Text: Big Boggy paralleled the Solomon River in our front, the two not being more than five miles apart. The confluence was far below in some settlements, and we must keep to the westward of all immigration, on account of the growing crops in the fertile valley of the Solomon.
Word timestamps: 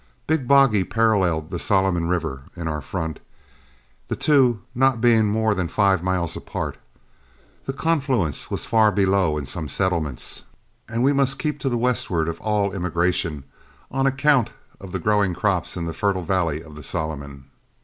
Big 0.25 0.47
Boggy 0.47 0.83
paralleled 0.83 1.51
the 1.51 1.59
Solomon 1.59 2.07
River 2.07 2.45
in 2.55 2.67
our 2.67 2.81
front, 2.81 3.19
the 4.07 4.15
two 4.15 4.61
not 4.73 4.99
being 4.99 5.27
more 5.27 5.53
than 5.53 5.67
five 5.67 6.01
miles 6.01 6.35
apart. 6.35 6.77
The 7.65 7.73
confluence 7.73 8.49
was 8.49 8.65
far 8.65 8.91
below 8.91 9.37
in 9.37 9.45
some 9.45 9.69
settlements, 9.69 10.41
and 10.89 11.03
we 11.03 11.13
must 11.13 11.37
keep 11.37 11.59
to 11.59 11.69
the 11.69 11.77
westward 11.77 12.27
of 12.27 12.41
all 12.41 12.73
immigration, 12.73 13.43
on 13.91 14.07
account 14.07 14.49
of 14.79 14.91
the 14.91 14.97
growing 14.97 15.35
crops 15.35 15.77
in 15.77 15.85
the 15.85 15.93
fertile 15.93 16.23
valley 16.23 16.63
of 16.63 16.73
the 16.73 16.81
Solomon. 16.81 17.45